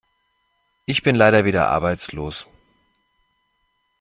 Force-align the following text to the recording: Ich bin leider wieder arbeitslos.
Ich 0.87 1.03
bin 1.03 1.15
leider 1.15 1.45
wieder 1.45 1.69
arbeitslos. 1.69 2.47